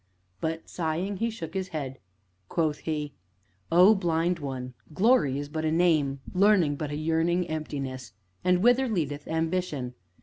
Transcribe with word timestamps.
But, 0.39 0.67
sighing, 0.67 1.17
he 1.17 1.29
shook 1.29 1.53
his 1.53 1.67
head; 1.67 1.99
quoth 2.49 2.79
he: 2.79 3.13
"O 3.71 3.93
Blind 3.93 4.39
One! 4.39 4.73
Glory 4.95 5.37
is 5.37 5.47
but 5.47 5.63
a 5.63 5.71
name, 5.71 6.21
Learning 6.33 6.75
but 6.75 6.89
a 6.89 6.95
yearning 6.95 7.47
emptiness, 7.47 8.13
and 8.43 8.63
whither 8.63 8.87
leadeth 8.87 9.27
Ambition? 9.27 9.93